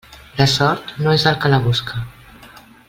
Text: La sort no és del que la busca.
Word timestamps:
La 0.41 0.47
sort 0.53 0.81
no 1.03 1.13
és 1.19 1.27
del 1.29 1.39
que 1.45 1.53
la 1.55 1.63
busca. 1.69 2.05